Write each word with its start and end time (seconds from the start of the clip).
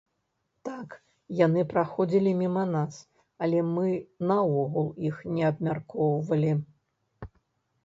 Так, 0.69 0.93
яны 1.45 1.65
праходзілі 1.73 2.31
міма 2.39 2.63
нас, 2.77 2.97
але 3.47 3.59
мы 3.75 3.93
наогул 4.33 4.91
іх 5.11 5.23
не 5.37 5.43
абмяркоўвалі. 5.53 6.51